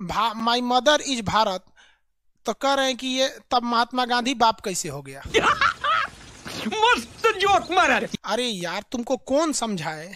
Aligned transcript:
My 0.00 0.60
mother 0.60 1.00
is 1.00 1.22
Bharat 1.22 1.64
तो 2.46 2.52
कह 2.52 2.74
रहे 2.74 2.86
हैं 2.86 2.96
कि 2.96 3.06
ये 3.08 3.28
तब 3.50 3.62
महात्मा 3.62 4.04
गांधी 4.04 4.34
बाप 4.34 4.60
कैसे 4.60 4.88
हो 4.88 5.02
गया? 5.02 5.22
मस्त 6.68 7.26
जोक 7.38 7.70
मारा 7.72 7.98
अरे 8.24 8.44
यार 8.44 8.84
तुमको 8.92 9.16
कौन 9.16 9.52
समझाए 9.52 10.14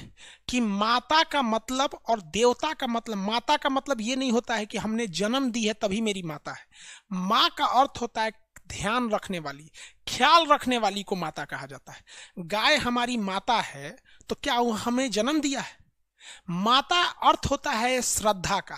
कि 0.49 0.61
माता 0.61 1.23
का 1.23 1.43
मतलब 1.43 1.99
और 2.09 2.21
देवता 2.21 2.73
का 2.73 2.87
मतलब 2.87 3.17
माता 3.17 3.57
का 3.57 3.69
मतलब 3.69 4.01
ये 4.01 4.17
नहीं 4.17 4.33
होता 4.33 4.55
है 4.55 4.67
कि 4.67 4.79
हमने 4.79 5.07
जन्म 5.07 5.51
दी 5.51 5.67
है 5.67 5.73
तभी 5.73 6.01
मेरी 6.01 6.23
माता 6.23 6.53
है। 6.53 6.67
माँ 7.13 7.49
का 7.59 7.65
अर्थ 7.81 8.01
होता 8.01 8.23
है 8.23 8.33
ध्यान 8.69 9.11
रखने 9.11 9.39
वाली 9.39 9.71
ख्याल 10.09 10.47
रखने 10.47 10.79
वाली 10.79 11.03
को 11.03 11.17
माता 11.17 11.45
कहा 11.45 11.67
जाता 11.67 11.93
है। 11.93 12.05
गाय 12.39 12.77
हमारी 12.77 13.17
माता 13.17 13.61
है 13.61 13.97
तो 14.29 14.35
क्या 14.35 14.59
वो 14.59 14.73
हमें 14.73 15.11
जन्म 15.11 15.41
दिया 15.41 15.61
है? 15.61 15.82
माता 16.51 17.03
अर्थ 17.23 17.47
होता 17.51 17.71
है 17.71 18.01
श्रद्धा 18.03 18.61
का। 18.61 18.77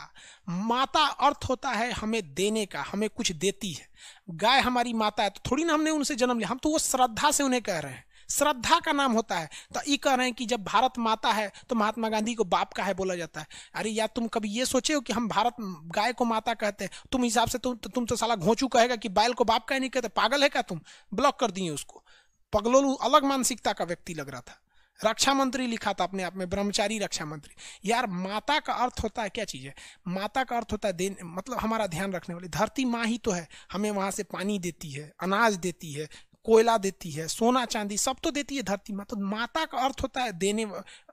माता 0.48 1.04
अर्थ 1.06 1.44
होता 1.48 1.70
है 1.70 1.90
हमें 1.92 2.22
देने 2.34 2.64
का, 2.66 2.82
हमें 2.82 3.08
कुछ 3.08 3.32
देती 3.32 3.72
है। 3.72 3.88
गाय 4.30 4.60
हमारी 4.60 4.92
माता 4.94 5.22
है 5.22 5.30
तो 5.30 5.50
थोड़ी 5.50 5.64
ना 5.64 5.74
हमने 5.74 5.90
उनसे 5.90 6.14
जन्म 6.14 6.38
लिया। 6.38 6.48
हम 6.48 6.58
तो 6.58 6.70
वो 6.70 6.78
श्रद्धा 6.78 7.30
से 7.30 7.42
उन्हें 7.42 7.62
कह 7.62 7.78
रहे 7.78 7.92
हैं। 7.92 8.04
श्रद्धा 8.30 8.78
का 8.80 8.92
नाम 8.92 9.12
होता 9.12 9.38
है। 9.38 9.48
तो 9.74 9.80
ये 9.88 9.96
कह 9.96 10.14
रहे 10.14 10.26
हैं 10.26 10.34
कि 10.34 10.46
जब 10.46 10.62
भारत 10.64 10.98
माता 10.98 11.32
है 11.32 11.50
तो 11.68 11.74
महात्मा 11.74 12.08
गांधी 12.08 12.34
को 12.34 12.44
बाप 12.44 12.72
का 12.72 12.84
है 12.84 12.94
बोला 12.94 13.14
जाता 13.14 13.40
है। 13.40 13.46
अरे 13.74 13.90
यार, 13.90 14.08
तुम 14.16 14.26
कभी 14.28 14.48
ये 14.48 14.64
सोचे 14.66 14.94
हो 14.94 15.00
कि 15.00 15.12
हम 15.12 15.28
भारत 15.28 15.56
गाय 15.94 16.12
को 16.12 16.24
माता 16.24 16.54
कहते 16.54 16.84
हैं? 16.84 16.90
तुम 17.12 17.22
हिसाब 17.22 17.48
से 17.48 17.58
तुम 17.58 17.74
तुम 17.76 18.06
तो 18.06 18.16
साला 18.16 18.36
घोंचू 18.36 18.68
कहेगा 18.68 18.96
कि 18.96 19.08
बैल 19.08 19.32
को 19.32 19.44
बाप 19.44 19.64
का 19.64 19.74
ही, 19.74 19.80
नहीं 19.80 19.90
कहते। 19.90 20.08
पागल 20.08 20.42
है 20.42 20.48
क्या 20.48 20.62
तुम? 20.62 20.80
ब्लॉक 21.14 21.38
कर 21.40 21.50
दिए 21.50 21.70
उसको। 21.70 22.04
पगलोलू 22.52 22.94
अलग 22.94 23.24
मानसिकता 23.24 23.72
का 23.72 23.84
व्यक्ति 23.84 24.14
लग 24.14 24.28
रहा 24.28 24.40
था। 24.40 24.60
रक्षा 25.00 25.34
मंत्री 25.34 25.66
लिखा 25.66 25.92
था 25.92 26.04
अपने 26.04 26.22
आप 26.22 26.36
में, 26.36 26.48
ब्रह्मचारी 26.50 26.98
रक्षा 26.98 27.24
मंत्री। 27.24 27.54
यार, 27.84 28.06
माता 28.06 28.58
का 28.58 28.72
अर्थ 28.74 29.00
होता 29.02 29.22
है, 29.22 29.28
क्या 29.28 29.44
चीज़ 29.44 29.66
है? 29.66 29.74
माता 30.08 30.44
का 30.44 30.56
अर्थ 30.56 30.72
होता 30.72 30.88
है 30.88 30.94
देन 30.94 31.16
मतलब 31.24 31.58
हमारा 31.58 31.86
ध्यान 31.86 32.12
रखने 32.12 32.34
वाली। 32.34 32.48
धरती 32.48 32.84
माँ 32.84 33.04
ही 33.06 33.18
तो 33.18 33.30
है, 33.30 33.48
हमें 33.72 33.90
वहाँ 33.90 34.10
से 34.10 34.22
पानी 34.24 34.58
देती 34.58 34.90
है, 34.90 35.10
अनाज 35.22 35.56
देती 35.56 35.92
है, 35.92 36.08
कोयला 36.46 36.76
देती 36.78 37.10
है, 37.10 37.26
सोना 37.28 37.64
चांदी 37.64 37.96
सब 37.96 38.16
तो 38.22 38.30
देती 38.30 38.56
है 38.56 38.62
धरती 38.62 38.92
माँ। 38.92 39.06
तो 39.06 39.16
माता 39.16 39.64
का 39.64 39.78
अर्थ 39.78 40.02
होता 40.02 40.22
है 40.22 40.32
देने 40.32 40.66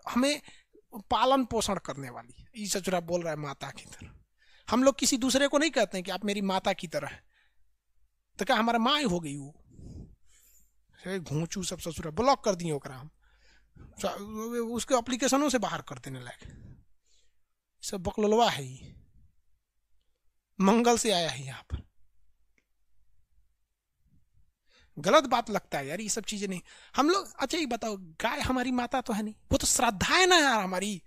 हमें 0.09 0.41
पालन 1.09 1.45
पोषण 1.45 1.75
करने 1.85 2.09
वाली 2.09 2.45
ये 2.55 2.67
सचुरा 2.67 2.99
बोल 2.99 3.21
रहा 3.21 3.33
है 3.33 3.39
माता 3.39 3.69
की 3.69 3.85
तरह। 3.85 4.09
हम 4.67 4.83
लोग 4.83 4.97
किसी 4.99 5.17
दूसरे 5.17 5.47
को 5.47 5.57
नहीं 5.57 5.71
कहते 5.71 5.97
हैं 5.97 6.03
कि 6.03 6.11
आप 6.11 6.25
मेरी 6.25 6.41
माता 6.41 6.73
की 6.73 6.87
तरह 6.87 7.11
तो 8.39 8.45
क्या 8.45 8.55
हमारा 8.55 8.79
माँ 8.79 8.97
ही 8.97 9.03
हो 9.03 9.19
गई 9.19 9.35
वो? 9.35 9.53
घूचू 11.19 11.63
सब 11.63 11.79
ससुरा 11.79 12.11
ब्लॉक 12.11 12.43
कर 12.43 12.55
दिए 12.55 12.71
ओकरा 12.71 12.95
हम। 12.95 13.09
उसके 14.03 14.95
एप्लीकेशनों 14.95 15.49
से 15.49 15.57
बाहर 15.59 15.81
कर 15.81 15.99
देने 15.99 16.19
लायक 16.19 16.39
सब 17.83 18.03
बकलवा 18.03 18.49
ही 18.49 18.95
मंगल 20.59 20.97
से 20.97 21.11
आया 21.11 21.29
है 21.29 21.45
यहाँ 21.45 21.63
पर। 21.71 21.81
गलत 24.97 25.23
बात 25.23 25.49
लगता 25.49 25.77
है 25.77 25.87
यार, 25.87 26.01
ये 26.01 26.09
सब 26.09 26.23
चीज़ें 26.23 26.47
नहीं। 26.47 26.61
हम 26.95 27.09
लोग 27.09 27.33
अच्छा 27.39 27.57
ये 27.57 27.65
बताओ, 27.65 27.95
गाय 28.21 28.39
हमारी 28.41 28.71
माता 28.71 29.01
तो 29.01 29.13
है 29.13 29.23
नहीं। 29.23 29.33
वो 29.51 29.57
तो 29.57 29.67
श्रद्धा 29.67 30.15
है 30.15 30.25
ना 30.27 30.37
यार 30.37 30.59
हमारी। 30.61 31.01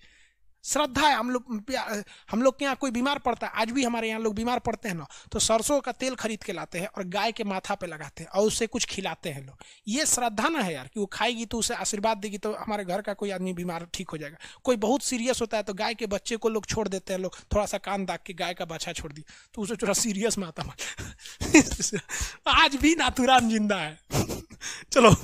श्रद्धा 0.65 1.03
है, 1.03 1.15
हम 1.15 1.31
लोग 1.31 1.73
हम 2.31 2.43
लोग 2.43 2.59
के 2.59 2.65
यहाँ 2.65 2.77
कोई 2.81 2.91
बीमार 2.91 3.19
पड़ता 3.19 3.47
है, 3.47 3.53
आज 3.55 3.71
भी 3.71 3.85
हमारे 3.85 4.09
यहाँ 4.09 4.21
लोग 4.21 4.35
बीमार 4.35 4.59
पड़ते 4.61 4.89
हैं 4.89 4.97
ना 4.97 5.07
तो 5.33 5.39
सरसों 5.39 5.81
का 5.81 5.93
तेल 5.95 6.15
खरीद 6.17 6.43
के 6.43 6.53
लाते 6.53 6.79
हैं 6.79 6.89
और 6.89 7.05
गाय 7.09 7.33
के 7.33 7.45
माथा 7.45 7.75
पे 7.75 7.87
लगाते 7.87 8.23
हैं 8.23 8.31
और 8.31 8.47
उससे 8.47 8.67
कुछ 8.67 8.85
खिलाते 8.87 9.31
हैं 9.31 9.45
लोग। 9.47 9.65
ये 9.89 10.07
श्रद्धा 10.07 10.49
ना 10.49 10.61
है 10.61 10.73
यार, 10.75 10.89
कि 10.95 11.01
वो 11.01 11.07
खाएगी 11.13 11.47
तो 11.47 11.59
उसे 11.59 11.75
आशीर्वाद 11.77 12.19
देगी 12.19 12.39
तो 12.39 12.53
हमारे 12.55 12.85
घर 12.85 13.03
का 13.03 13.15
कोई 13.15 13.31
आदमी 13.31 13.53
बीमार 13.55 13.87
ठीक 13.95 14.11
हो 14.11 14.19
जाएगा। 14.19 14.37
कोई 14.65 14.77
बहुत 14.79 15.03
सीरियस 15.03 15.41
होता 15.41 15.57
है 15.57 15.63
तो 15.63 15.75
गाय 15.75 15.95
के 15.95 16.07
बच्चे 16.09 16.37
को 16.37 16.49
लोग 16.49 16.67
छोड़ 16.67 16.89
देते 16.89 17.13
हैं 17.13 17.21
लोग 17.21 17.37
थोड़ा 17.55 17.67
सा 17.67 17.79
कान 17.81 18.05
दाग 18.05 18.19
के 18.27 18.33
गाय 18.35 18.55
का 18.55 18.65
बच्चा 18.67 18.93
छोड़ 18.93 19.13
दी 19.13 19.25
तो 19.55 19.63
उसे 19.63 19.77
थोड़ा 19.77 19.93
सीरियस 19.95 20.39
माता 20.39 20.63
आज 22.49 22.77
भी 22.77 22.95
नाथुराम 22.95 23.49
ज़िंदा 23.51 23.77
है। 23.77 23.99
चलो। 24.93 25.15